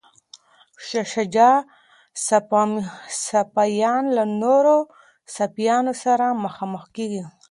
[0.75, 1.55] د شاه شجاع
[3.31, 4.77] سپایان له نورو
[5.35, 7.23] سپایانو سره مخامخ کیږي.